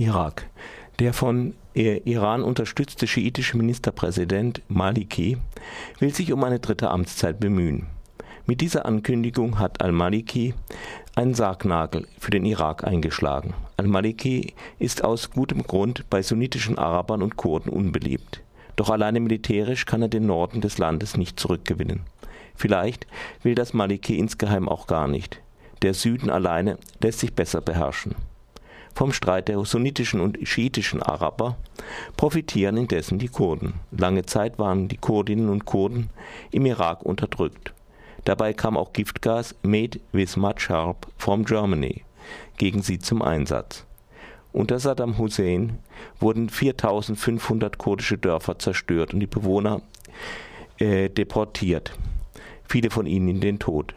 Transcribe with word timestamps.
Irak. 0.00 0.48
Der 0.98 1.12
von 1.12 1.52
Iran 1.74 2.42
unterstützte 2.42 3.06
schiitische 3.06 3.58
Ministerpräsident 3.58 4.62
Maliki 4.68 5.36
will 5.98 6.14
sich 6.14 6.32
um 6.32 6.42
eine 6.42 6.58
dritte 6.58 6.88
Amtszeit 6.88 7.38
bemühen. 7.38 7.86
Mit 8.46 8.62
dieser 8.62 8.86
Ankündigung 8.86 9.58
hat 9.58 9.82
al-Maliki 9.82 10.54
einen 11.16 11.34
Sargnagel 11.34 12.08
für 12.18 12.30
den 12.30 12.46
Irak 12.46 12.82
eingeschlagen. 12.84 13.52
Al-Maliki 13.76 14.54
ist 14.78 15.04
aus 15.04 15.30
gutem 15.32 15.64
Grund 15.64 16.08
bei 16.08 16.22
sunnitischen 16.22 16.78
Arabern 16.78 17.22
und 17.22 17.36
Kurden 17.36 17.68
unbeliebt. 17.68 18.42
Doch 18.76 18.88
alleine 18.88 19.20
militärisch 19.20 19.84
kann 19.84 20.00
er 20.00 20.08
den 20.08 20.24
Norden 20.24 20.62
des 20.62 20.78
Landes 20.78 21.18
nicht 21.18 21.38
zurückgewinnen. 21.38 22.00
Vielleicht 22.54 23.06
will 23.42 23.54
das 23.54 23.74
Maliki 23.74 24.16
insgeheim 24.16 24.66
auch 24.66 24.86
gar 24.86 25.08
nicht. 25.08 25.42
Der 25.82 25.92
Süden 25.92 26.30
alleine 26.30 26.78
lässt 27.02 27.20
sich 27.20 27.34
besser 27.34 27.60
beherrschen. 27.60 28.14
Vom 28.94 29.12
Streit 29.12 29.48
der 29.48 29.64
sunnitischen 29.64 30.20
und 30.20 30.38
schiitischen 30.42 31.02
Araber 31.02 31.56
profitieren 32.16 32.76
indessen 32.76 33.18
die 33.18 33.28
Kurden. 33.28 33.74
Lange 33.90 34.26
Zeit 34.26 34.58
waren 34.58 34.88
die 34.88 34.96
Kurdinnen 34.96 35.48
und 35.48 35.64
Kurden 35.64 36.10
im 36.50 36.66
Irak 36.66 37.02
unterdrückt. 37.02 37.72
Dabei 38.24 38.52
kam 38.52 38.76
auch 38.76 38.92
Giftgas 38.92 39.54
Made 39.62 40.00
with 40.12 40.36
Much 40.36 40.68
Help 40.68 41.06
from 41.16 41.44
Germany 41.44 42.04
gegen 42.58 42.82
sie 42.82 42.98
zum 42.98 43.22
Einsatz. 43.22 43.86
Unter 44.52 44.78
Saddam 44.78 45.16
Hussein 45.18 45.78
wurden 46.18 46.50
4500 46.50 47.78
kurdische 47.78 48.18
Dörfer 48.18 48.58
zerstört 48.58 49.14
und 49.14 49.20
die 49.20 49.26
Bewohner 49.26 49.80
äh, 50.78 51.08
deportiert, 51.08 51.92
viele 52.68 52.90
von 52.90 53.06
ihnen 53.06 53.28
in 53.28 53.40
den 53.40 53.58
Tod. 53.58 53.94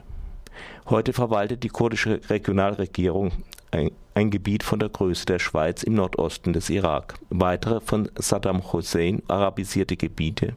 Heute 0.90 1.14
verwaltet 1.14 1.64
die 1.64 1.70
kurdische 1.70 2.22
Regionalregierung 2.30 3.32
ein, 3.74 3.92
ein, 4.14 4.30
Gebiet 4.30 4.64
von 4.64 4.80
der 4.80 4.90
Größe 4.90 5.26
der 5.26 5.40
Schweiz 5.40 5.84
im 5.84 5.96
Nordosten 5.96 6.54
des 6.54 6.70
Irak. 6.70 7.16
Weitere 7.30 7.82
von 7.82 8.10
Saddam 8.16 8.72
Hussein 8.72 9.24
arabisierte 9.28 9.98
Gebiete 9.98 10.54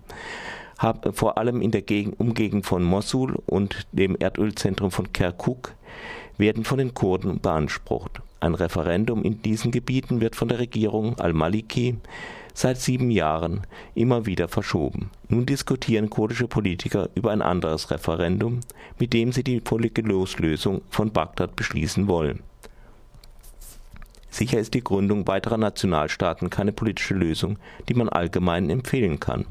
haben 0.78 1.14
vor 1.14 1.38
allem 1.38 1.62
in 1.62 1.70
der 1.70 1.82
Gegend, 1.82 2.20
Umgegend 2.20 2.66
von 2.66 2.84
Mosul 2.84 3.36
und 3.46 3.86
dem 3.92 4.16
Erdölzentrum 4.18 4.91
von 4.91 5.12
Kirkuk 5.12 5.74
werden 6.36 6.64
von 6.64 6.76
den 6.76 6.92
Kurden 6.92 7.41
beansprucht. 7.41 8.20
Ein 8.41 8.54
Referendum 8.54 9.22
in 9.22 9.41
diesen 9.41 9.70
Gebieten 9.70 10.20
wird 10.20 10.36
von 10.36 10.48
der 10.48 10.58
Regierung 10.58 11.19
al-Maliki 11.19 11.96
seit 12.52 12.78
sieben 12.78 13.10
Jahren 13.10 13.62
immer 13.94 14.26
wieder 14.26 14.48
verschoben. 14.48 15.10
Nun 15.28 15.46
diskutieren 15.46 16.10
kurdische 16.10 16.48
Politiker 16.48 17.08
über 17.14 17.30
ein 17.30 17.42
anderes 17.42 17.91
Referendum, 17.91 18.60
mit 18.98 19.14
dem 19.14 19.32
sie 19.32 19.44
die 19.44 19.60
völlige 19.60 20.02
Loslösung 20.02 20.82
von 20.91 21.10
Bagdad 21.10 21.56
beschließen 21.56 22.08
wollen. 22.08 22.42
Sicher 24.36 24.58
ist 24.58 24.74
die 24.74 24.84
Gründung 24.84 25.26
weiterer 25.26 25.56
Nationalstaaten 25.56 26.50
keine 26.50 26.70
politische 26.70 27.14
Lösung, 27.14 27.58
die 27.88 27.94
man 27.94 28.10
allgemein 28.10 28.68
empfehlen 28.68 29.18
kann. 29.18 29.46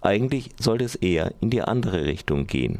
Eigentlich 0.00 0.48
sollte 0.58 0.86
es 0.86 0.94
eher 0.94 1.34
in 1.42 1.50
die 1.50 1.60
andere 1.60 2.06
Richtung 2.06 2.46
gehen. 2.46 2.78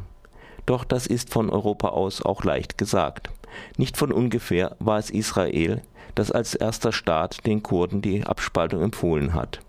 Doch 0.64 0.84
das 0.84 1.06
ist 1.06 1.30
von 1.30 1.50
Europa 1.50 1.88
aus 1.88 2.22
auch 2.22 2.44
leicht 2.44 2.78
gesagt. 2.78 3.28
Nicht 3.76 3.98
von 3.98 4.10
ungefähr 4.10 4.74
war 4.78 4.98
es 4.98 5.10
Israel, 5.10 5.82
das 6.14 6.32
als 6.32 6.54
erster 6.54 6.92
Staat 6.92 7.44
den 7.44 7.62
Kurden 7.62 8.00
die 8.00 8.24
Abspaltung 8.24 8.80
empfohlen 8.80 9.34
hat. 9.34 9.60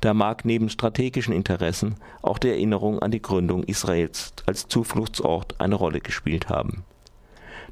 Da 0.00 0.14
mag 0.14 0.44
neben 0.44 0.68
strategischen 0.68 1.34
Interessen 1.34 1.96
auch 2.22 2.38
die 2.38 2.50
Erinnerung 2.50 3.00
an 3.00 3.10
die 3.10 3.22
Gründung 3.22 3.64
Israels 3.64 4.32
als 4.46 4.68
Zufluchtsort 4.68 5.60
eine 5.60 5.74
Rolle 5.74 6.00
gespielt 6.00 6.48
haben. 6.48 6.84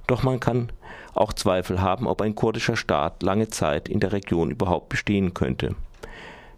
Doch 0.06 0.22
man 0.22 0.41
kann 0.41 0.70
auch 1.14 1.33
Zweifel 1.33 1.81
haben, 1.81 2.06
ob 2.06 2.22
ein 2.22 2.34
kurdischer 2.34 2.77
Staat 2.77 3.22
lange 3.22 3.48
Zeit 3.48 3.89
in 3.89 4.00
der 4.00 4.12
Region 4.12 4.50
überhaupt 4.50 4.89
bestehen 4.89 5.34
könnte. 5.34 5.75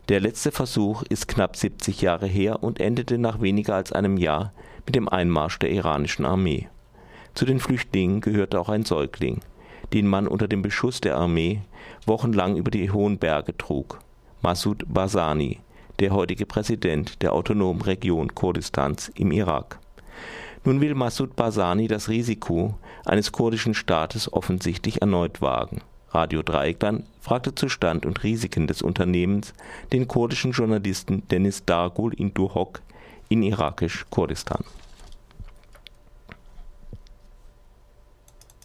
Der 0.09 0.21
letzte 0.21 0.53
Versuch 0.53 1.03
ist 1.05 1.29
knapp 1.29 1.57
70 1.57 2.03
Jahre 2.03 2.27
her 2.27 2.63
und 2.63 2.79
endete 2.79 3.17
nach 3.19 3.41
weniger 3.41 3.75
als 3.75 3.93
einem 3.93 4.19
Jahr 4.19 4.53
mit 4.85 4.95
dem 4.95 5.09
Einmarsch 5.09 5.59
der 5.59 5.71
iranischen 5.71 6.27
Armee. 6.27 6.69
Zu 7.35 7.47
den 7.47 7.59
Flüchtlingen 7.59 8.21
gehörte 8.21 8.61
auch 8.61 8.69
ein 8.69 8.85
Säugling, 8.85 9.41
den 9.93 10.07
man 10.07 10.29
unter 10.29 10.47
dem 10.47 10.63
Beschuss 10.63 11.01
der 11.01 11.17
Armee 11.17 11.63
wochenlang 12.07 12.57
über 12.57 12.71
die 12.71 12.91
hohen 12.91 13.19
Berge 13.19 13.57
trug. 13.57 13.99
Massoud 14.43 14.85
Barzani, 14.87 15.61
der 16.01 16.11
heutige 16.11 16.45
Präsident 16.45 17.23
der 17.23 17.33
autonomen 17.33 17.83
Region 17.83 18.35
Kurdistans 18.35 19.11
im 19.15 19.33
Irak. 19.33 19.79
Nun 20.65 20.81
will 20.81 20.95
Massoud 20.95 21.37
Barzani 21.37 21.89
das 21.89 22.09
Risiko 22.09 22.79
eines 23.05 23.33
kurdischen 23.33 23.75
Staates 23.75 24.33
offensichtlich 24.33 25.03
erneut 25.03 25.43
wagen. 25.43 25.83
Radio 26.09 26.43
Dreieckland 26.43 27.05
fragte 27.21 27.55
zu 27.55 27.69
Stand 27.69 28.07
und 28.07 28.23
Risiken 28.23 28.67
des 28.67 28.81
Unternehmens 28.81 29.53
den 29.93 30.09
kurdischen 30.09 30.53
Journalisten 30.53 31.29
Dennis 31.29 31.65
Dargul 31.67 32.15
in 32.15 32.33
Duhok 32.33 32.81
in 33.29 33.43
irakisch-Kurdistan. 33.43 34.65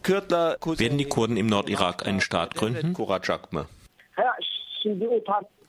Werden 0.05 0.97
die 0.97 1.05
Kurden 1.05 1.38
im 1.38 1.47
Nordirak 1.47 2.05
einen 2.07 2.21
Staat 2.21 2.55
gründen? 2.55 2.93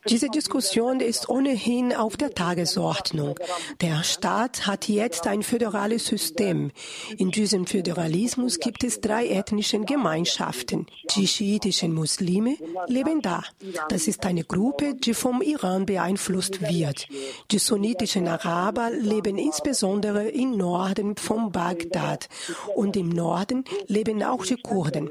Diese 0.09 0.31
Diskussion 0.31 1.01
ist 1.01 1.29
ohnehin 1.29 1.95
auf 1.95 2.17
der 2.17 2.31
Tagesordnung. 2.31 3.39
Der 3.83 4.03
Staat 4.03 4.67
hat 4.67 4.89
jetzt 4.89 5.27
ein 5.27 5.43
föderales 5.43 6.07
System. 6.07 6.71
In 7.19 7.31
diesem 7.31 7.67
Föderalismus 7.67 8.59
gibt 8.61 8.83
es 8.83 9.03
drei 9.03 9.29
ethnische 9.29 9.79
Gemeinschaften. 9.81 10.87
Die 11.15 11.29
schiitischen 11.29 11.93
Muslime 11.93 12.57
leben 12.87 13.21
da. 13.21 13.43
Das 13.91 14.09
ist 14.09 14.25
eine 14.25 14.45
Gruppe, 14.45 14.95
die 14.95 15.13
vom 15.13 15.43
Iran 15.43 15.85
beeinflusst 15.85 16.63
wird. 16.63 17.07
Die 17.51 17.59
sunnitischen 17.59 18.27
Araber 18.27 18.91
leben 18.91 19.37
insbesondere 19.37 20.29
im 20.29 20.57
Norden 20.57 21.17
von 21.17 21.53
Bagdad. 21.53 22.29
Und 22.75 22.97
im 22.97 23.11
Norden 23.11 23.65
leben 23.87 24.23
auch 24.23 24.47
die 24.47 24.57
Kurden. 24.57 25.11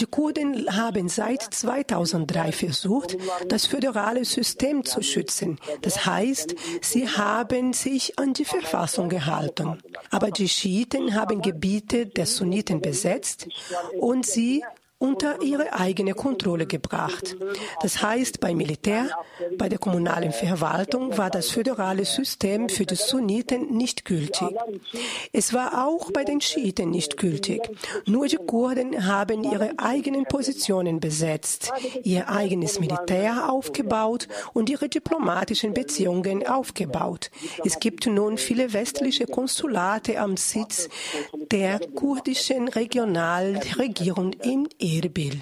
Die 0.00 0.06
Kurden 0.06 0.74
haben 0.74 1.08
seit 1.08 1.42
2003 1.42 2.52
versucht, 2.52 3.18
das 3.48 3.66
föderale 3.66 4.21
System 4.24 4.84
zu 4.84 5.02
schützen. 5.02 5.58
Das 5.82 6.06
heißt, 6.06 6.54
sie 6.80 7.08
haben 7.08 7.72
sich 7.72 8.18
an 8.18 8.32
die 8.32 8.44
Verfassung 8.44 9.08
gehalten. 9.08 9.78
Aber 10.10 10.30
die 10.30 10.48
Schiiten 10.48 11.14
haben 11.14 11.42
Gebiete 11.42 12.06
der 12.06 12.26
Sunniten 12.26 12.80
besetzt 12.80 13.48
und 13.98 14.26
sie 14.26 14.64
unter 15.02 15.42
ihre 15.42 15.72
eigene 15.72 16.14
Kontrolle 16.14 16.66
gebracht. 16.66 17.36
Das 17.82 18.02
heißt, 18.02 18.38
beim 18.38 18.56
Militär, 18.56 19.10
bei 19.58 19.68
der 19.68 19.78
kommunalen 19.78 20.30
Verwaltung 20.30 21.18
war 21.18 21.28
das 21.28 21.50
föderale 21.50 22.04
System 22.04 22.68
für 22.68 22.86
die 22.86 22.94
Sunniten 22.94 23.76
nicht 23.76 24.04
gültig. 24.04 24.48
Es 25.32 25.52
war 25.52 25.88
auch 25.88 26.12
bei 26.12 26.22
den 26.22 26.40
Schiiten 26.40 26.90
nicht 26.90 27.16
gültig. 27.16 27.68
Nur 28.06 28.28
die 28.28 28.36
Kurden 28.36 29.04
haben 29.04 29.42
ihre 29.42 29.72
eigenen 29.76 30.24
Positionen 30.24 31.00
besetzt, 31.00 31.72
ihr 32.04 32.28
eigenes 32.28 32.78
Militär 32.78 33.50
aufgebaut 33.50 34.28
und 34.52 34.70
ihre 34.70 34.88
diplomatischen 34.88 35.74
Beziehungen 35.74 36.46
aufgebaut. 36.46 37.32
Es 37.64 37.80
gibt 37.80 38.06
nun 38.06 38.38
viele 38.38 38.72
westliche 38.72 39.26
Konsulate 39.26 40.20
am 40.20 40.36
Sitz 40.36 40.88
der 41.50 41.80
kurdischen 41.96 42.68
Regionalregierung 42.68 44.34
in 44.34 44.68
Tahir 44.92 45.16
Bil. 45.16 45.38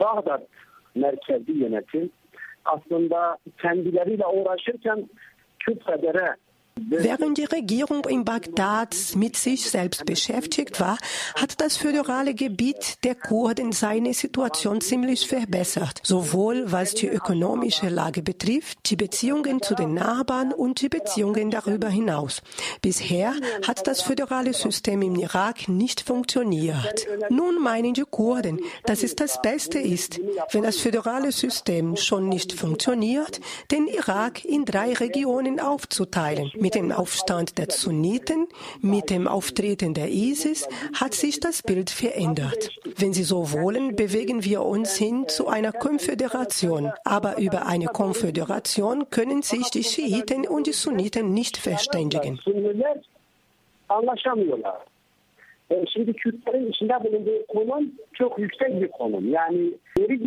Bağdat 0.00 0.42
merkezi 0.94 1.52
yönetim 1.52 2.10
aslında 2.64 3.38
kendileriyle 3.62 4.26
uğraşırken 4.26 5.08
Küfeder'e 5.58 6.36
Während 6.88 7.38
die 7.38 7.44
Regierung 7.44 8.04
in 8.04 8.24
Bagdad 8.24 8.94
mit 9.16 9.36
sich 9.36 9.70
selbst 9.70 10.06
beschäftigt 10.06 10.80
war, 10.80 10.98
hat 11.34 11.60
das 11.60 11.76
föderale 11.76 12.34
Gebiet 12.34 13.04
der 13.04 13.14
Kurden 13.14 13.72
seine 13.72 14.14
Situation 14.14 14.80
ziemlich 14.80 15.26
verbessert, 15.26 16.00
sowohl 16.04 16.70
was 16.70 16.94
die 16.94 17.08
ökonomische 17.08 17.88
Lage 17.88 18.22
betrifft, 18.22 18.90
die 18.90 18.96
Beziehungen 18.96 19.60
zu 19.62 19.74
den 19.74 19.94
Nachbarn 19.94 20.52
und 20.52 20.80
die 20.80 20.88
Beziehungen 20.88 21.50
darüber 21.50 21.88
hinaus. 21.88 22.42
Bisher 22.80 23.34
hat 23.66 23.86
das 23.86 24.02
föderale 24.02 24.54
System 24.54 25.02
im 25.02 25.16
Irak 25.16 25.68
nicht 25.68 26.00
funktioniert. 26.00 27.06
Nun 27.30 27.60
meinen 27.62 27.94
die 27.94 28.04
Kurden, 28.08 28.60
dass 28.84 29.02
es 29.02 29.16
das 29.16 29.42
Beste 29.42 29.78
ist, 29.78 30.20
wenn 30.52 30.62
das 30.62 30.78
föderale 30.78 31.32
System 31.32 31.96
schon 31.96 32.28
nicht 32.28 32.52
funktioniert, 32.52 33.40
den 33.70 33.86
Irak 33.86 34.44
in 34.44 34.64
drei 34.64 34.92
Regionen 34.92 35.60
aufzuteilen 35.60 36.52
mit 36.68 36.74
dem 36.74 36.92
Aufstand 36.92 37.56
der 37.56 37.70
Sunniten, 37.70 38.46
mit 38.82 39.08
dem 39.08 39.26
Auftreten 39.26 39.94
der 39.94 40.10
ISIS 40.10 40.68
hat 40.92 41.14
sich 41.14 41.40
das 41.40 41.62
Bild 41.62 41.88
verändert. 41.88 42.68
Wenn 42.98 43.14
Sie 43.14 43.22
so 43.22 43.52
wollen, 43.52 43.96
bewegen 43.96 44.44
wir 44.44 44.60
uns 44.60 44.94
hin 44.94 45.26
zu 45.28 45.48
einer 45.48 45.72
Konföderation. 45.72 46.92
Aber 47.06 47.38
über 47.38 47.64
eine 47.64 47.86
Konföderation 47.86 49.08
können 49.08 49.40
sich 49.40 49.70
die 49.70 49.82
Schiiten 49.82 50.46
und 50.46 50.66
die 50.66 50.74
Sunniten 50.74 51.32
nicht 51.32 51.56
verständigen. 51.56 52.38
Şimdi 55.92 56.12
Kürtlerin 56.12 56.66
içinde 56.66 57.04
bulunduğu 57.04 57.46
konum 57.48 57.92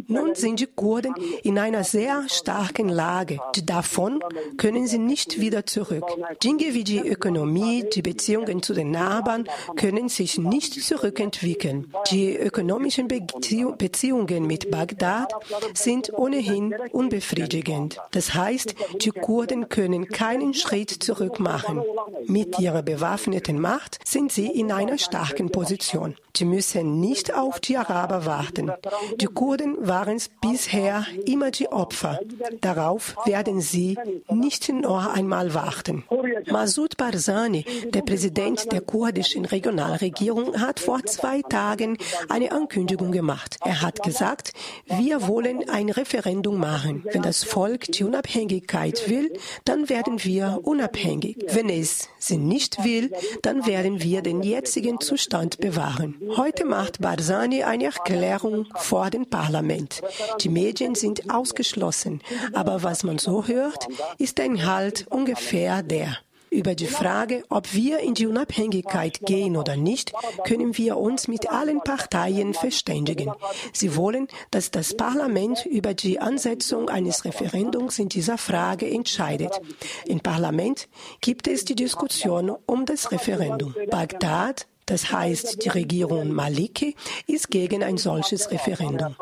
Nun 0.07 0.35
sind 0.35 0.59
die 0.59 0.67
Kurden 0.67 1.13
in 1.43 1.59
einer 1.59 1.83
sehr 1.83 2.23
starken 2.27 2.89
Lage. 2.89 3.39
Davon 3.65 4.19
können 4.57 4.88
sie 4.88 4.97
nicht 4.97 5.39
wieder 5.39 5.65
zurück. 5.65 6.05
Dinge 6.43 6.73
wie 6.73 6.83
die 6.83 6.99
Ökonomie, 6.99 7.85
die 7.93 8.01
Beziehungen 8.01 8.63
zu 8.63 8.73
den 8.73 8.91
Nachbarn 8.91 9.47
können 9.75 10.09
sich 10.09 10.38
nicht 10.38 10.73
zurückentwickeln. 10.73 11.91
Die 12.11 12.35
ökonomischen 12.35 13.07
Beziehungen 13.07 14.47
mit 14.47 14.71
Bagdad 14.71 15.33
sind 15.73 16.13
ohnehin 16.13 16.75
unbefriedigend. 16.91 17.99
Das 18.11 18.33
heißt, 18.33 18.75
die 19.01 19.11
Kurden 19.11 19.69
können 19.69 20.07
keinen 20.07 20.53
Schritt 20.53 20.91
zurück 20.91 21.39
machen. 21.39 21.81
Mit 22.27 22.59
ihrer 22.59 22.83
bewaffneten 22.83 23.59
Macht 23.59 23.99
sind 24.05 24.31
sie 24.31 24.47
in 24.47 24.71
einer 24.71 24.97
starken 24.97 25.51
Position. 25.51 26.15
Sie 26.35 26.45
müssen 26.45 26.99
nicht 26.99 27.33
auf 27.33 27.59
die 27.59 27.77
Araber 27.81 28.25
warten. 28.25 28.72
Die 29.16 29.25
Kurden 29.25 29.75
waren 29.88 30.22
bisher 30.42 31.06
immer 31.25 31.51
die 31.51 31.68
Opfer. 31.68 32.19
Darauf 32.62 33.16
werden 33.25 33.62
sie 33.62 33.98
nicht 34.30 34.69
noch 34.69 35.13
einmal 35.13 35.54
warten. 35.54 36.04
Massoud 36.50 36.98
Barzani, 36.98 37.66
der 37.94 38.01
Präsident 38.01 38.72
der 38.72 38.81
kurdischen 38.81 39.45
Regionalregierung, 39.45 40.60
hat 40.62 40.80
vor 40.80 41.04
zwei 41.06 41.42
Tagen 41.42 41.98
eine 42.30 42.51
Ankündigung 42.51 43.12
gemacht. 43.12 43.57
Er 43.63 43.81
hat 43.81 44.04
gesagt, 44.04 44.54
wir 44.86 45.28
wollen 45.28 45.69
ein 45.69 45.89
Referendum 45.89 46.57
machen. 46.57 47.04
Wenn 47.12 47.24
das 47.24 47.44
Volk 47.44 47.92
die 47.92 48.04
Unabhängigkeit 48.04 49.10
will, 49.10 49.33
dann 49.66 49.89
werden 49.89 50.24
wir 50.24 50.60
unabhängig. 50.63 51.38
Wenn 51.50 51.69
es 51.69 52.10
sie 52.23 52.38
nicht 52.38 52.83
will, 52.83 53.12
dann 53.41 53.65
werden 53.65 54.01
wir 54.01 54.21
den 54.21 54.44
jetzigen 54.44 55.00
Zustand 55.00 55.59
bewahren. 55.59 56.15
Heute 56.35 56.65
macht 56.65 57.01
Barzani 57.01 57.63
eine 57.63 57.85
Erklärung 57.85 58.68
vor 58.75 59.09
dem 59.09 59.25
Parlament. 59.25 60.01
Die 60.41 60.50
Medien 60.50 60.95
sind 60.95 61.29
ausgeschlossen, 61.29 62.21
aber 62.53 62.83
was 62.83 63.03
man 63.03 63.18
so 63.18 63.47
hört, 63.47 63.88
ist 64.18 64.38
der 64.38 64.45
Inhalt 64.45 65.06
ungefähr 65.09 65.83
der. 65.83 66.18
Über 66.53 66.75
die 66.75 66.88
Frage, 66.88 67.45
ob 67.48 67.74
wir 67.74 68.00
in 68.00 68.13
die 68.13 68.27
Unabhängigkeit 68.27 69.21
gehen 69.21 69.56
oder 69.56 69.77
nicht, 69.77 70.12
können 70.44 70.77
wir 70.77 70.98
uns 70.98 71.30
mit 71.30 71.50
allen 71.50 71.80
Parteien 71.81 72.53
verständigen. 72.53 73.31
Sie 73.71 73.95
wollen, 73.95 74.27
dass 74.51 74.69
das 74.69 74.94
Parlament 74.95 75.65
über 75.65 75.94
die 75.94 76.19
Ansetzung 76.19 76.89
eines 76.89 77.24
Referendums 77.24 78.00
in 78.00 78.09
dieser 78.09 78.38
Frage 78.38 78.86
entscheidet. 78.86 79.62
Im 80.06 80.19
Parlament 80.19 80.89
gibt 81.21 81.48
es 81.48 81.63
die 81.63 81.75
Diskussion 81.75 82.51
um 82.65 82.86
das 82.86 83.13
Referendum. 83.13 83.74
Bagdad 83.89 84.68
das 84.86 85.12
heißt, 85.12 85.63
die 85.63 85.69
Regierung 85.69 86.33
Maliki 86.33 86.95
ist 87.28 87.50
gegen 87.50 87.83
ein 87.83 87.98
solches 87.98 88.51
Referendum. 88.51 89.16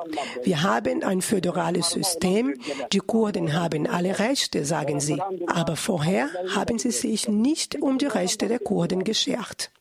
Wir 0.44 0.64
haben 0.64 1.04
ein 1.04 1.22
föderales 1.22 1.92
System. 1.92 2.56
Die 2.94 3.00
Kurden 3.00 3.54
haben 3.54 3.86
alle 3.88 4.20
Rechte, 4.20 4.66
sagen 4.66 5.00
sie. 5.00 5.22
Aber 5.48 5.76
vorher 5.76 6.30
haben 6.56 6.80
sie 6.80 6.92
sich 6.92 7.28
nicht 7.28 7.82
um 7.82 7.98
die 7.98 8.08
Rechte 8.08 8.48
der 8.48 8.60
Kurden 8.60 9.04
geschert. 9.04 9.72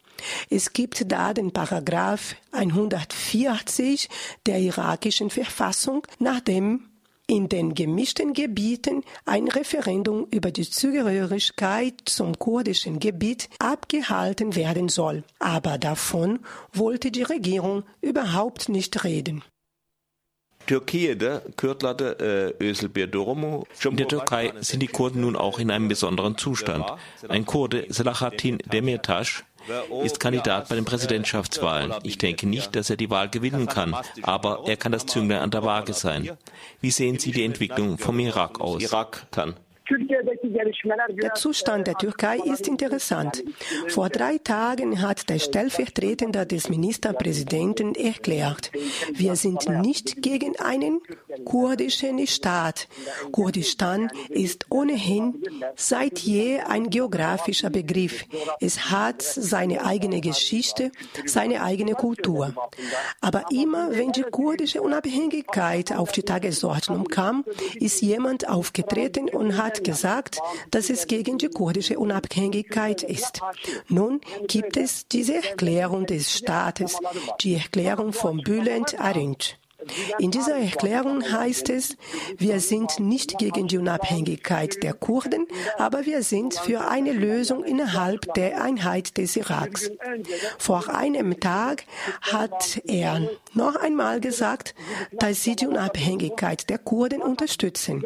Es 0.50 0.72
gibt 0.72 1.10
da 1.12 1.32
den 1.32 1.52
Paragraph 1.52 2.34
140 2.52 4.08
der 4.46 4.58
irakischen 4.58 5.30
Verfassung, 5.30 6.06
nach 6.18 6.40
dem 6.40 6.87
in 7.28 7.48
den 7.48 7.74
gemischten 7.74 8.32
Gebieten 8.32 9.04
ein 9.26 9.48
Referendum 9.48 10.26
über 10.30 10.50
die 10.50 10.68
Zugehörigkeit 10.68 11.94
zum 12.06 12.38
kurdischen 12.38 12.98
Gebiet 12.98 13.50
abgehalten 13.58 14.56
werden 14.56 14.88
soll. 14.88 15.22
Aber 15.38 15.78
davon 15.78 16.40
wollte 16.72 17.10
die 17.10 17.22
Regierung 17.22 17.84
überhaupt 18.00 18.70
nicht 18.70 19.04
reden. 19.04 19.44
Türkiye'de 20.68 21.42
Kürtlerde 21.56 22.54
äh, 22.60 22.68
In 23.88 23.96
der 23.96 24.08
Türkei 24.08 24.52
sind 24.60 24.80
die 24.80 24.86
Kurden 24.86 25.22
nun 25.22 25.34
auch 25.34 25.58
in 25.58 25.70
einem 25.70 25.88
besonderen 25.88 26.36
Zustand. 26.36 26.84
Ein 27.28 27.46
Kurde, 27.46 27.86
Selahattin 27.88 28.58
Demirtas, 28.58 29.44
ist 30.04 30.20
Kandidat 30.20 30.68
bei 30.68 30.74
den 30.74 30.84
Präsidentschaftswahlen. 30.84 31.94
Ich 32.02 32.18
denke 32.18 32.46
nicht, 32.46 32.76
dass 32.76 32.90
er 32.90 32.96
die 32.96 33.10
Wahl 33.10 33.28
gewinnen 33.28 33.66
kann, 33.66 33.96
aber 34.22 34.64
er 34.66 34.76
kann 34.76 34.92
das 34.92 35.06
Zünglein 35.06 35.40
an 35.40 35.50
der 35.50 35.62
Waage 35.62 35.94
sein. 35.94 36.30
Wie 36.80 36.90
sehen 36.90 37.18
Sie 37.18 37.32
die 37.32 37.44
Entwicklung 37.44 37.98
vom 37.98 38.18
Irak 38.18 38.60
aus? 38.60 38.82
Irak 38.82 39.26
kann. 39.30 39.54
Der 39.90 41.34
Zustand 41.34 41.86
der 41.86 41.94
Türkei 41.94 42.38
ist 42.38 42.68
interessant. 42.68 43.42
Vor 43.88 44.10
drei 44.10 44.38
Tagen 44.38 45.00
hat 45.00 45.28
der 45.30 45.38
Stellvertretende 45.38 46.44
des 46.44 46.68
Ministerpräsidenten 46.68 47.94
erklärt, 47.94 48.70
wir 49.14 49.36
sind 49.36 49.68
nicht 49.68 50.22
gegen 50.22 50.58
einen 50.58 51.00
kurdischen 51.44 52.26
Staat. 52.26 52.88
Kurdistan 53.32 54.10
ist 54.28 54.66
ohnehin 54.70 55.42
seit 55.76 56.18
je 56.18 56.60
ein 56.60 56.90
geografischer 56.90 57.70
Begriff. 57.70 58.26
Es 58.60 58.90
hat 58.90 59.22
seine 59.22 59.84
eigene 59.84 60.20
Geschichte, 60.20 60.90
seine 61.24 61.62
eigene 61.62 61.94
Kultur. 61.94 62.54
Aber 63.20 63.44
immer 63.50 63.90
wenn 63.92 64.12
die 64.12 64.22
kurdische 64.22 64.82
Unabhängigkeit 64.82 65.92
auf 65.92 66.12
die 66.12 66.22
Tagesordnung 66.22 67.04
kam, 67.04 67.44
ist 67.76 68.02
jemand 68.02 68.48
aufgetreten 68.48 69.28
und 69.28 69.56
hat 69.56 69.77
gesagt, 69.84 70.38
dass 70.70 70.90
es 70.90 71.06
gegen 71.06 71.38
die 71.38 71.48
kurdische 71.48 71.98
Unabhängigkeit 71.98 73.02
ist. 73.02 73.40
Nun 73.88 74.20
gibt 74.46 74.76
es 74.76 75.06
diese 75.08 75.36
Erklärung 75.36 76.06
des 76.06 76.32
Staates, 76.32 76.98
die 77.40 77.54
Erklärung 77.54 78.12
von 78.12 78.42
Bülent 78.42 78.98
Arınç. 79.00 79.56
In 80.18 80.32
dieser 80.32 80.56
Erklärung 80.56 81.22
heißt 81.22 81.70
es, 81.70 81.96
wir 82.36 82.58
sind 82.58 82.98
nicht 82.98 83.38
gegen 83.38 83.68
die 83.68 83.78
Unabhängigkeit 83.78 84.82
der 84.82 84.92
Kurden, 84.92 85.46
aber 85.76 86.04
wir 86.04 86.24
sind 86.24 86.54
für 86.54 86.88
eine 86.88 87.12
Lösung 87.12 87.62
innerhalb 87.62 88.34
der 88.34 88.60
Einheit 88.60 89.16
des 89.18 89.36
Iraks. 89.36 89.90
Vor 90.58 90.88
einem 90.92 91.38
Tag 91.38 91.84
hat 92.22 92.80
er 92.86 93.30
noch 93.54 93.76
einmal 93.76 94.20
gesagt, 94.20 94.74
dass 95.12 95.44
sie 95.44 95.54
die 95.54 95.68
Unabhängigkeit 95.68 96.68
der 96.70 96.78
Kurden 96.78 97.22
unterstützen. 97.22 98.04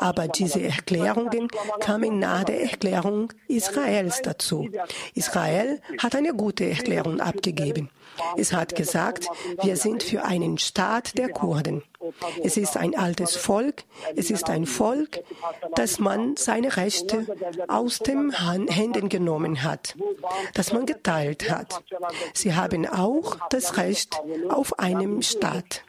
Aber 0.00 0.26
diese 0.26 0.60
Erklärungen 0.60 1.48
kamen 1.80 2.18
nach 2.18 2.44
der 2.44 2.62
Erklärung 2.62 3.32
Israels 3.46 4.22
dazu. 4.22 4.68
Israel 5.14 5.80
hat 5.98 6.16
eine 6.16 6.34
gute 6.34 6.68
Erklärung 6.68 7.20
abgegeben. 7.20 7.90
Es 8.36 8.52
hat 8.52 8.74
gesagt, 8.74 9.26
wir 9.62 9.76
sind 9.76 10.02
für 10.02 10.24
einen 10.24 10.58
Staat 10.58 11.11
der 11.14 11.28
Kurden. 11.30 11.82
Es 12.42 12.56
ist 12.56 12.76
ein 12.76 12.96
altes 12.96 13.36
Volk. 13.36 13.84
Es 14.16 14.30
ist 14.30 14.50
ein 14.50 14.66
Volk, 14.66 15.22
das 15.74 15.98
man 15.98 16.36
seine 16.36 16.76
Rechte 16.76 17.26
aus 17.68 17.98
den 17.98 18.32
Händen 18.32 19.08
genommen 19.08 19.62
hat, 19.62 19.94
das 20.54 20.72
man 20.72 20.86
geteilt 20.86 21.50
hat. 21.50 21.82
Sie 22.34 22.54
haben 22.54 22.86
auch 22.86 23.36
das 23.50 23.76
Recht 23.76 24.20
auf 24.48 24.78
einem 24.78 25.22
Staat. 25.22 25.82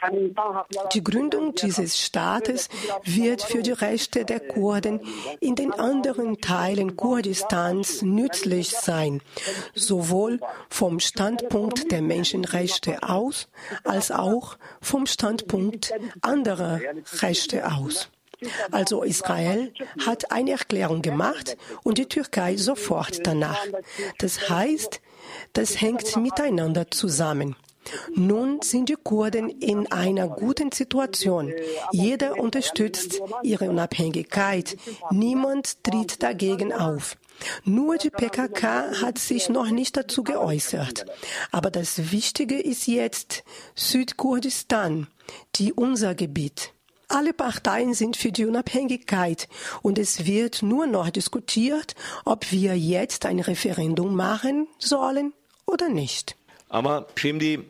Die 0.94 1.04
Gründung 1.04 1.56
dieses 1.56 2.00
Staates 2.00 2.70
wird 3.04 3.42
für 3.42 3.64
die 3.64 3.72
Rechte 3.72 4.26
der 4.26 4.40
Kurden 4.40 5.00
in 5.40 5.56
den 5.56 5.74
anderen 5.74 6.42
Teilen 6.42 6.96
Kurdistans 6.96 8.02
nützlich 8.02 8.70
sein, 8.70 9.22
sowohl 9.74 10.40
vom 10.70 11.00
Standpunkt 11.00 11.92
der 11.92 12.02
Menschenrechte 12.02 13.04
aus 13.04 13.48
als 13.84 14.12
auch 14.12 14.58
vom 14.82 15.06
Standpunkt 15.06 15.94
andere 16.22 16.82
Rechte 17.22 17.66
aus. 17.72 18.10
Also 18.72 19.04
Israel 19.04 19.74
hat 20.06 20.32
eine 20.32 20.52
Erklärung 20.52 21.02
gemacht 21.02 21.58
und 21.84 21.98
die 21.98 22.08
Türkei 22.08 22.58
sofort 22.58 23.26
danach. 23.26 23.66
Das 24.18 24.50
heißt, 24.50 25.02
das 25.54 25.82
hängt 25.82 26.16
miteinander 26.18 26.90
zusammen. 26.92 27.56
Nun 28.16 28.62
sind 28.62 28.90
die 28.90 28.98
Kurden 29.02 29.50
in 29.50 29.92
einer 29.92 30.28
guten 30.28 30.72
Situation. 30.72 31.54
Jeder 31.92 32.40
unterstützt 32.40 33.22
ihre 33.44 33.70
Unabhängigkeit. 33.70 34.78
Niemand 35.12 35.84
tritt 35.84 36.24
dagegen 36.24 36.72
auf. 36.72 37.18
Nur 37.66 37.98
die 37.98 38.10
PKK 38.10 39.02
hat 39.02 39.18
sich 39.18 39.50
noch 39.50 39.70
nicht 39.70 39.98
dazu 39.98 40.24
geäußert. 40.24 41.06
Aber 41.52 41.72
das 41.72 42.12
Wichtige 42.12 42.60
ist 42.60 42.88
jetzt 42.88 43.44
Südkurdistan, 43.76 45.08
die 45.56 45.74
unser 45.74 46.16
Gebiet. 46.16 46.74
Alle 47.10 47.34
Parteien 47.34 47.94
sind 47.94 48.18
für 48.18 48.32
die 48.32 48.46
Unabhängigkeit 48.46 49.48
und 49.82 50.00
es 50.00 50.26
wird 50.26 50.64
nur 50.64 50.88
noch 50.88 51.10
diskutiert, 51.10 51.96
ob 52.26 52.52
wir 52.52 52.78
jetzt 52.78 53.26
ein 53.26 53.40
Referendum 53.40 54.16
machen 54.16 54.68
sollen 54.80 55.34
oder 55.66 55.90
nicht. 55.90 56.36
Aber 56.70 57.08
Shimdi. 57.16 57.70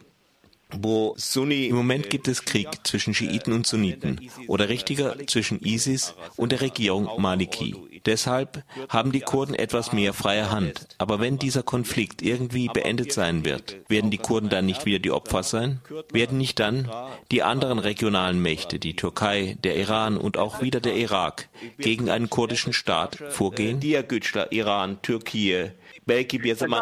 Im 0.74 1.76
Moment 1.76 2.10
gibt 2.10 2.28
es 2.28 2.46
Krieg 2.46 2.68
zwischen 2.84 3.14
Schiiten 3.14 3.54
und 3.54 3.68
Sunniten 3.68 4.30
oder 4.48 4.70
richtiger 4.70 5.16
zwischen 5.28 5.62
ISIS 5.62 6.16
und 6.36 6.52
der 6.52 6.62
Regierung 6.62 7.10
Maliki. 7.22 7.76
Deshalb 8.06 8.64
haben 8.90 9.12
die 9.12 9.22
Kurden 9.22 9.56
etwas 9.56 9.94
mehr 9.94 10.14
freie 10.14 10.52
Hand. 10.52 10.88
Aber 10.98 11.20
wenn 11.20 11.40
dieser 11.40 11.64
Konflikt 11.64 12.22
irgendwie 12.22 12.68
beendet 12.68 13.14
sein 13.14 13.46
wird, 13.46 13.78
werden 13.88 14.12
die 14.12 14.18
Kurden 14.18 14.50
dann 14.50 14.66
nicht 14.66 14.86
wieder 14.86 15.00
die 15.00 15.12
Opfer 15.12 15.44
sein? 15.44 15.80
Werden 16.12 16.38
nicht 16.38 16.60
dann 16.60 16.92
die 17.32 17.44
anderen 17.44 17.80
regionalen 17.80 18.42
Mächte, 18.42 18.80
die 18.80 18.96
Türkei, 18.96 19.58
der 19.64 19.78
Iran 19.78 20.18
und 20.18 20.38
auch 20.38 20.62
wieder 20.62 20.82
der 20.82 20.96
Irak, 20.96 21.48
gegen 21.78 22.10
einen 22.10 22.30
kurdischen 22.30 22.74
Staat 22.74 23.18
vorgehen? 23.30 23.80
İran, 23.82 25.02
Türkei, 25.02 25.74
belki 26.06 26.38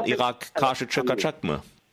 Irak? 0.06 0.52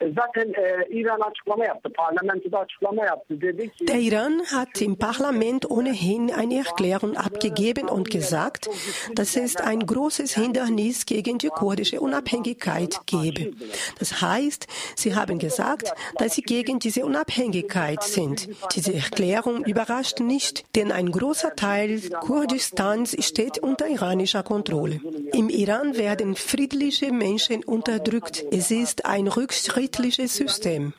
Zaten 0.03 0.49
e, 0.49 0.87
İran 0.91 1.21
açıklama 1.21 1.65
yaptı, 1.65 1.89
parlamentoda 1.93 2.59
açıklama 2.59 3.05
yaptı. 3.05 3.41
Dedi 3.41 3.71
ki, 3.71 3.89
Der 3.89 3.99
Iran 3.99 4.45
hat 4.45 4.83
im 4.83 4.97
Parlament 4.97 5.71
ohnehin 5.71 6.29
eine 6.29 6.59
Erklärung 6.59 7.17
abgegeben 7.17 7.89
und 7.89 8.11
gesagt, 8.11 8.69
dass 9.17 9.37
es 9.37 9.57
ein 9.57 9.81
großes 9.81 10.37
Hindernis 10.37 11.05
gegen 11.05 11.39
die 11.39 11.49
kurdische 11.49 12.01
Unabhängigkeit 12.01 13.01
gebe. 13.07 13.51
Das 13.99 14.23
heißt, 14.23 14.69
sie 14.95 15.15
haben 15.15 15.39
gesagt, 15.39 15.93
dass 16.19 16.35
sie 16.35 16.43
gegen 16.43 16.79
diese 16.79 17.05
Unabhängigkeit 17.05 18.03
sind. 18.05 18.49
Diese 18.77 18.95
Erklärung 18.95 19.65
überrascht 19.65 20.21
nicht, 20.21 20.65
denn 20.77 20.93
ein 20.93 21.11
großer 21.11 21.57
Teil 21.57 22.01
Kurdistans 22.21 23.17
steht 23.19 23.59
unter 23.59 23.89
iranischer 23.89 24.45
Kontrolle. 24.45 25.01
Im 25.33 25.49
Iran 25.49 25.97
werden 25.97 26.37
friedliche 26.37 27.13
Menschen 27.13 27.65
unterdrückt. 27.65 28.45
Es 28.53 28.71
ist 28.71 29.05
ein 29.05 29.27
Rückschritt 29.27 29.88
friedliches 29.89 30.37
System. 30.37 30.93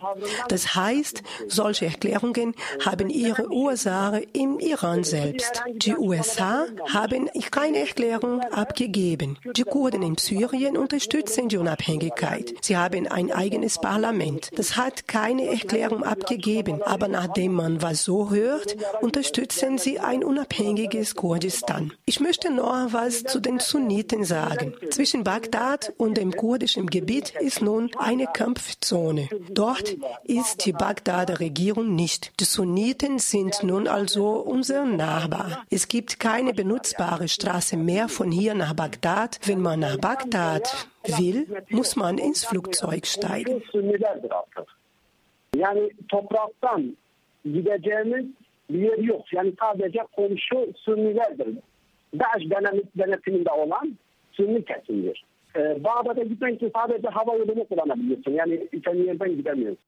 Das 0.48 0.75
heißt, 0.75 1.22
solche 1.48 1.86
Erklärungen 1.86 2.55
haben 2.86 3.10
ihre 3.10 3.50
Ursache 3.50 4.25
im 4.34 4.60
Iran 4.60 5.03
selbst. 5.03 5.63
Die 5.75 5.96
USA 5.96 6.65
haben 6.91 7.29
keine 7.51 7.79
Erklärung 7.79 8.41
abgegeben. 8.41 9.38
Die 9.55 9.63
Kurden 9.63 10.01
in 10.01 10.17
Syrien 10.17 10.77
unterstützen 10.77 11.50
die 11.50 11.58
Unabhängigkeit. 11.58 12.53
Sie 12.62 12.77
haben 12.77 13.08
ein 13.08 13.31
eigenes 13.31 13.79
Parlament. 13.79 14.50
Das 14.55 14.77
hat 14.77 15.08
keine 15.08 15.48
Erklärung 15.48 16.03
abgegeben. 16.03 16.81
Aber 16.84 17.08
nachdem 17.08 17.53
man 17.53 17.81
was 17.81 18.03
so 18.03 18.31
hört, 18.31 18.75
unterstützen 19.01 19.77
sie 19.77 20.00
ein 20.00 20.24
unabhängiges 20.24 21.15
Kurdistan. 21.15 21.93
Ich 22.05 22.19
möchte 22.19 22.51
noch 22.51 22.88
was 22.91 23.24
zu 23.24 23.39
den 23.39 23.60
Sunniten 23.60 24.24
sagen. 24.24 24.74
Zwischen 24.89 25.24
Bagdad 25.24 25.93
und 25.98 26.17
dem 26.17 26.31
kurdischen 26.31 26.88
Gebiet 26.88 27.34
ist 27.39 27.62
nun 27.62 27.91
eine 27.98 28.27
Kampf 28.27 28.78
Zone. 28.83 29.27
Dort 29.50 29.95
ist 30.24 30.65
die 30.65 30.71
Bagdader 30.71 31.39
Regierung 31.39 31.95
nicht. 31.95 32.39
Die 32.39 32.45
Sunniten 32.45 33.19
sind 33.19 33.63
nun 33.63 33.88
also 33.88 34.25
unser 34.39 34.86
Nachbar. 34.86 35.65
Es 35.69 35.88
gibt 35.88 36.19
keine 36.19 36.53
benutzbare 36.53 37.27
Straße 37.27 37.77
mehr 37.77 38.09
von 38.09 38.31
hier 38.31 38.53
nach 38.53 38.74
Bagdad. 38.74 39.39
Wenn 39.45 39.62
man 39.62 39.81
nach 39.81 39.98
Bagdad 39.98 40.88
will, 41.03 41.48
muss 41.69 41.95
man 41.95 42.17
ins 42.17 42.45
Flugzeug 42.45 43.05
steigen. 43.05 43.62
Yani 45.55 45.89
topraktan 46.09 46.98
gideceğimiz 47.45 48.25
bir 48.69 48.79
yer 48.79 48.98
yok. 48.98 49.33
Yani 49.33 49.53
sadece 49.59 50.00
komşu 50.15 50.67
Sünnilerdir. 50.86 51.48
DAEŞ 52.13 52.50
denetiminde 52.98 53.51
olan 53.51 53.98
Sünni 54.31 54.65
kesimdir. 54.65 55.24
Bağdat'a 55.56 56.24
gitmek 56.24 56.56
için 56.56 56.72
sadece 56.75 57.08
hava 57.08 57.36
yolunu 57.36 57.68
kullanabiliyorsun. 57.68 58.32
Yani 58.32 58.68
sen 58.86 58.96
yerden 58.96 59.36
gidemiyorsun. 59.36 59.86